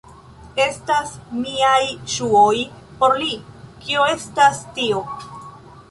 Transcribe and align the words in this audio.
Estas 0.63 1.11
miaj 1.43 1.83
ŝuoj 2.15 2.55
por 3.03 3.17
li. 3.21 3.39
Kio 3.85 4.09
estas 4.19 4.65
tio? 4.81 5.05